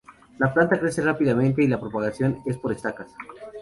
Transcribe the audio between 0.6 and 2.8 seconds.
crece muy rápidamente y la propagación es por